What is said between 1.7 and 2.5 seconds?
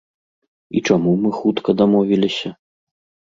дамовіліся?